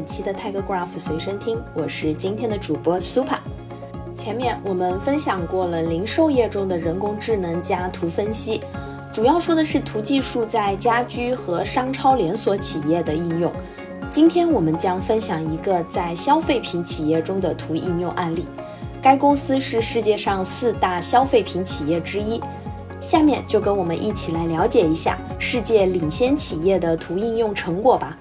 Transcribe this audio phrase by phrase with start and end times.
[0.00, 3.36] 本期的 Telegraph 随身听，我是今天的主播 Super。
[4.16, 8.62] 前面我们分享过了零售业中的人工智能加图分析，
[9.12, 13.52] 主要说的是图技术在家居和商超连锁企业的应用。
[14.10, 18.46] 今天我们将分享一个在消费品企业中的图应用案例，
[19.02, 22.40] 该公司是世界上四大消费品企业之一。
[23.02, 28.16] 下面就跟我们一起来了解一下世界领先企业的图应用成果吧。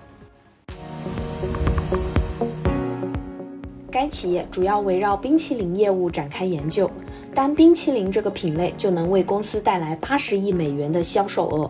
[4.02, 6.90] 该企业主要围绕冰淇淋业务展开研究，
[7.36, 11.70] 单冰淇淋这个品类就能为公司带来八十亿美元的销售额。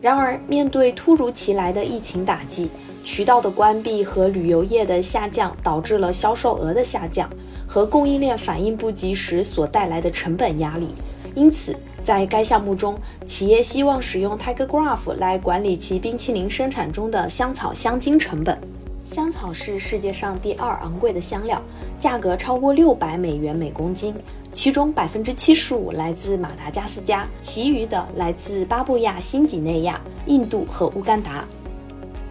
[0.00, 2.70] 然而，面对突如其来的疫情打击，
[3.04, 7.28] 渠道的关闭和旅游业的下降，导致了销售额的下降
[7.66, 10.88] 和供应链反应不及时所带来的成本压力。
[11.34, 18.58] 因此，在该项目中，企业希望使用 Tiger Graph 来管理其冰淇淋生产中的香草香精成本。
[19.10, 21.62] 香草是世界上第二昂贵的香料，
[21.98, 24.14] 价格超过六百美元每公斤，
[24.52, 31.42] 其中百分之七十五来自马达加斯加，其余的来自巴布亚新几内亚、印度和乌干达。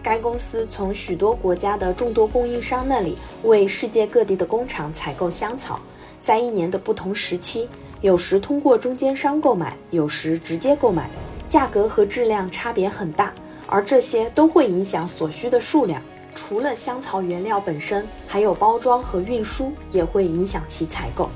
[0.00, 5.80] 该公司从许多国家的众多供应商那里为世界各地的工厂采购香草，
[6.22, 7.68] 在一年的不同时期，
[8.02, 11.10] 有时通过中间商购买，有时直接购买，
[11.48, 13.34] 价格和质量差别很大，
[13.66, 16.00] 而这些都会影响所需的数量。
[16.38, 21.28] 除了香草原料本身，还有包装和运输也会影响其采购。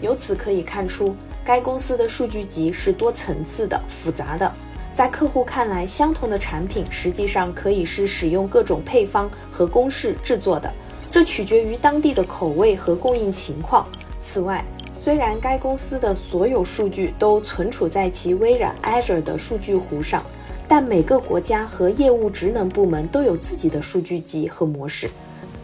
[0.00, 4.50] 由此可以看出，该公司的数据集是多层次的、复杂的。
[4.94, 10.72] 在客户看来，相同的产品实际上可以是使用各种配方和公式制作的，
[11.12, 13.86] 这取决于当地的口味和供应情况。
[14.22, 20.24] 此外，虽然该公司的所有数据都存储在其微软 Azure 的数据湖上。
[20.66, 25.10] 但每个国家和业务职能部门都有自己的数据集和模式，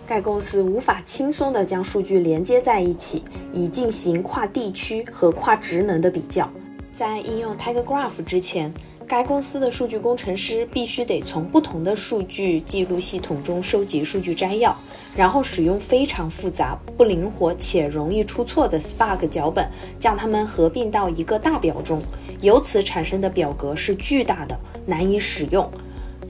[0.06, 3.22] 该公司无法轻松地将数据连接在一起，
[3.52, 6.48] 以进行跨地区和跨职能的比较。
[6.94, 8.72] 在应用 Tiger Graph 之前，
[9.06, 14.76] 该公司的数据工程师必须得从不同的数据记录系统中收集数据摘要，
[15.16, 19.68] 然后使用非常复杂、不灵活且容易出错的 Spark 脚本，
[19.98, 22.00] 将它们合并到一个大表中。
[22.40, 25.70] 由此产生的表格是巨大的，难以使用，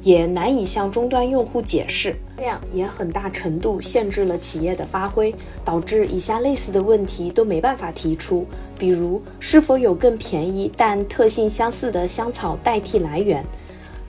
[0.02, 5.34] 也难以向终端用户解释，这样也很大程度限制了企业的发挥，
[5.64, 8.44] 导致以下类似的问题都没办法提出，
[8.78, 13.44] 比如是否有更便宜但特性相似的香草代替来源，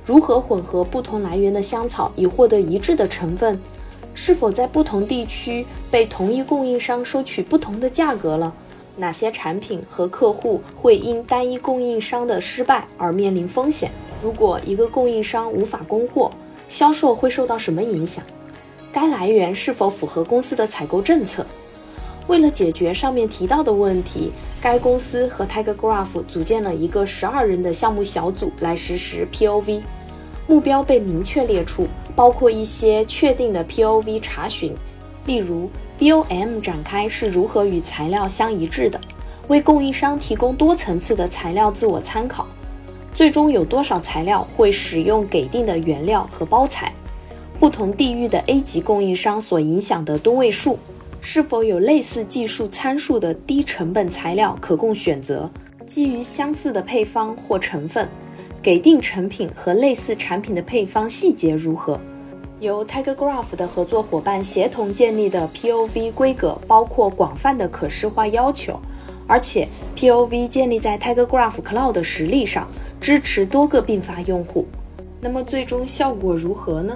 [0.03, 3.59] 如何混合不同来源的香草以获得一致的成分，
[4.15, 8.51] 是否在不同地区被同一供应商收取不同的价格了。
[8.97, 13.91] 哪些产品和客户会因单一供应商的失败而面临风险？
[14.21, 16.29] 如果一个供应商无法供货，
[16.69, 18.23] 销售会受到什么影响？
[18.91, 21.45] 该来源是否符合公司的采购政策？
[22.27, 24.31] 为了解决上面提到的问题，
[24.61, 29.81] 该公司和 Tiger Graph 组建了一个十二人的项目小组来实施 POV，
[30.47, 34.75] 目标被明确列出，包括一些确定的 POV 查询，
[35.25, 35.69] 例如。
[36.01, 38.99] BOM 展开是如何与材料相一致的？
[39.49, 42.47] 为供应商提供多层次的材料自我参考。
[43.13, 46.91] 最终有多少材料会使用给定的原料和包材？
[47.59, 50.79] 不同地域的 A 级供应商所影响的吨位数？
[51.21, 55.47] 是否有类似技术参数的低成本材料可供选择？
[55.85, 58.09] 基于相似的配方或成分，
[58.59, 62.01] 给定成品和类似产品的配方细节如何？
[62.61, 68.79] 由 Tiger Graph 的合作伙伴协同建立的 POV 规格包括广泛的可视化要求，
[69.25, 69.67] 而且
[69.97, 72.67] POV 建立在 Tiger Graph Cloud 的实力上，
[73.01, 74.67] 支持多个并发用户。
[75.19, 76.95] 那么最终效果如何呢？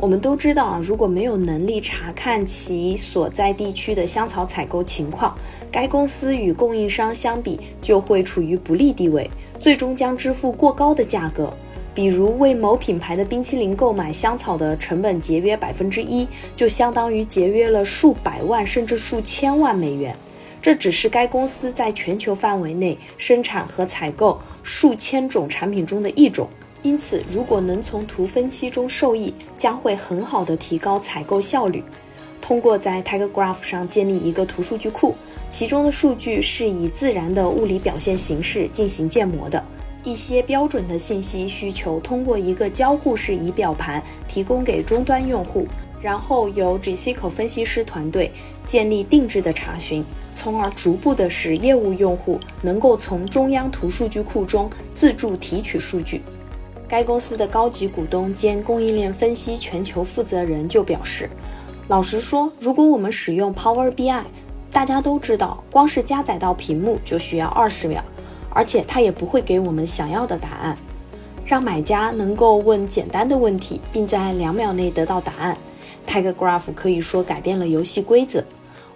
[0.00, 5.36] 我们都知道啊，如果没有能力查看其所在地区的香草采购情况，
[5.70, 11.52] 该公司与供应商相比就会处于不利地位，最终将支付过高的价格。
[11.98, 20.14] 比如为某品牌的冰淇淋购买香草的成本节约百分之一，就相当于节约了数百万甚至数千万美元。
[20.62, 26.48] 这只是该公司在全球范围内生产和采购数千种产品中的一种。
[26.84, 31.82] 因此，如果能从图分析中受益，将会很好的提高采购效率。
[32.40, 35.16] 通过在 Tiger Graph 上建立一个图数据库，
[35.50, 39.60] 其中的数据是以自然的物理表现形式进行建模的。
[40.04, 45.66] 一些标准的信息需求通过一个交互式仪表盘提供给终端用户，
[46.00, 48.30] 然后由 GCO 分析师团队
[48.66, 50.04] 建立定制的查询，
[50.34, 56.22] 从而逐步的使业务用户能够从中央图数据库中自助提取数据。
[56.86, 61.28] 该公司的高级股东兼供应链分析全球负责人就表示
[61.88, 64.22] ：“老实说，如果我们使用 Power BI，
[64.72, 68.02] 大家都知道，光是加载到屏幕就需要二十秒，
[68.58, 70.76] 而且它也不会给我们想要的答案。
[71.46, 75.56] 让买家能够问简单的问题，并在两秒内得到答案
[76.08, 78.42] ，TigerGraph 可以说改变了游戏规则。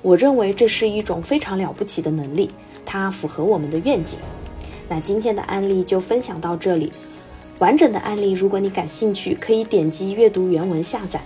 [0.03, 2.51] 我认为这是一种非常了不起的能力，
[2.85, 4.19] 它符合我们的愿景。”
[4.91, 6.93] 那今天的案例就分享到这里。
[7.61, 11.21] 完整的案例，如果你感兴趣，可以点击阅读原文下载。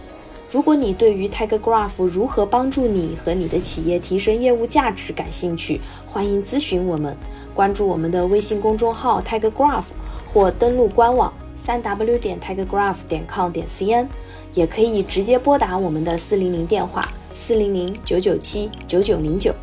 [0.53, 7.17] 如果你对于 TigerGraph 如何帮助你和你的企业提升业务价值感兴趣，欢迎咨询我们，
[7.57, 9.85] 关注我们的微信公众号 Telegraph，
[10.27, 11.33] 或登录官网
[11.65, 14.07] 三 w 点 telegraph 点 com 点 cn，
[14.53, 19.55] 也可以直接拨打我们的四零零电话四零零九九七九九零九。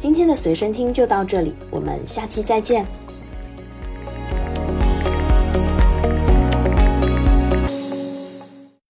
[0.00, 2.86] 今天的随身听就到这里，我们下期再见。